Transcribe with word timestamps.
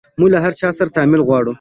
موژ 0.19 0.29
له 0.33 0.39
هر 0.45 0.53
چا 0.59 0.67
سره 0.77 0.93
تعامل 0.95 1.21
غواړو 1.27 1.49